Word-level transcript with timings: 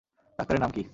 ডাক্তারের 0.39 0.61
নাম 0.61 0.71
কি? 0.71 0.83